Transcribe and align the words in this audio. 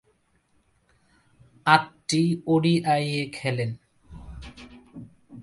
আটটি 1.65 2.21
ওডিআইয়ে 2.47 3.21
খেলেন। 3.33 3.71